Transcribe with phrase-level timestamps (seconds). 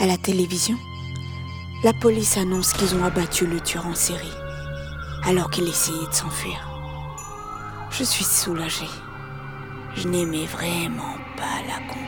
[0.00, 0.78] À la télévision,
[1.84, 4.32] la police annonce qu'ils ont abattu le tueur en série,
[5.26, 6.66] alors qu'il essayait de s'enfuir.
[7.90, 8.88] Je suis soulagée.
[9.96, 11.99] Je n'aimais vraiment pas la.